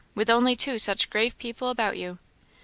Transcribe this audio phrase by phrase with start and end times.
[0.15, 2.17] with only two such grave people about you?"